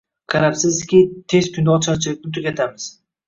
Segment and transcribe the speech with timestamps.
[0.33, 1.01] Qarabsizki,
[1.35, 2.89] tez kunda ocharchilikni tugatamiz.